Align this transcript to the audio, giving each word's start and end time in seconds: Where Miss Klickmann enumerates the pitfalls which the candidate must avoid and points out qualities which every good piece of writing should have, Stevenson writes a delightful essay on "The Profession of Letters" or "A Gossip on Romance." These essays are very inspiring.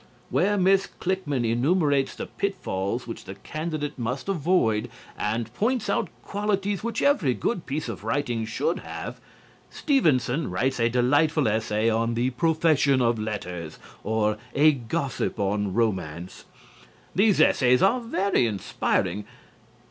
Where 0.31 0.57
Miss 0.57 0.87
Klickmann 0.99 1.45
enumerates 1.45 2.15
the 2.15 2.25
pitfalls 2.25 3.05
which 3.05 3.25
the 3.25 3.35
candidate 3.35 3.99
must 3.99 4.27
avoid 4.27 4.89
and 5.15 5.53
points 5.53 5.91
out 5.91 6.09
qualities 6.23 6.83
which 6.83 7.03
every 7.03 7.35
good 7.35 7.67
piece 7.67 7.87
of 7.87 8.03
writing 8.03 8.43
should 8.45 8.79
have, 8.79 9.21
Stevenson 9.69 10.49
writes 10.49 10.79
a 10.79 10.89
delightful 10.89 11.47
essay 11.47 11.87
on 11.87 12.15
"The 12.15 12.31
Profession 12.31 12.99
of 12.99 13.19
Letters" 13.19 13.77
or 14.03 14.39
"A 14.55 14.71
Gossip 14.71 15.39
on 15.39 15.75
Romance." 15.75 16.45
These 17.13 17.39
essays 17.39 17.83
are 17.83 17.99
very 18.01 18.47
inspiring. 18.47 19.25